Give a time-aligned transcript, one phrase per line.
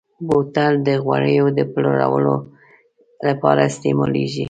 [0.27, 1.97] بوتل د غوړیو د پلور
[3.27, 4.39] لپاره استعمالېږي.